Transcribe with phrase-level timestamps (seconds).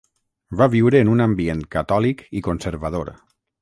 [0.61, 3.19] Va viure en un ambient catòlic i conservador.